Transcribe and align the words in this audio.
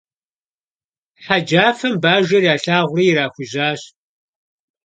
Хьэджафэм 1.23 1.93
Бажэр 2.01 2.43
ялъагъури 2.53 3.05
ирахужьащ. 3.09 3.81